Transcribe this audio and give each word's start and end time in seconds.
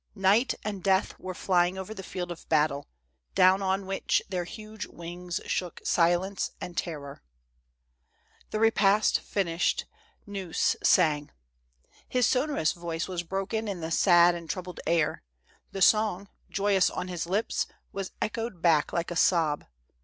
Night 0.15 0.55
and 0.63 0.81
Death 0.81 1.13
were 1.19 1.35
flying 1.35 1.77
over 1.77 1.93
the 1.93 2.01
field 2.01 2.31
of 2.31 2.49
battle, 2.49 2.87
down 3.35 3.61
on 3.61 3.85
which 3.85 4.19
their 4.27 4.45
huge 4.45 4.87
wings 4.87 5.39
shook 5.45 5.79
silence 5.83 6.49
and 6.59 6.75
terror. 6.75 7.21
The 8.49 8.59
repast 8.59 9.19
finished, 9.19 9.85
Gneuss 10.25 10.75
sang. 10.81 11.29
His 12.09 12.25
sonorous 12.25 12.71
voice 12.73 13.07
was 13.07 13.21
broken 13.21 13.67
in 13.67 13.81
the 13.81 13.91
sad 13.91 14.33
and 14.33 14.49
troubled 14.49 14.79
air; 14.87 15.21
the 15.71 15.83
song, 15.83 16.29
joy 16.49 16.75
ous 16.75 16.89
on 16.89 17.07
his 17.07 17.27
lips, 17.27 17.67
was 17.91 18.09
echoed 18.23 18.59
back 18.59 18.91
like 18.91 19.11
a 19.11 19.15
sob. 19.15 19.65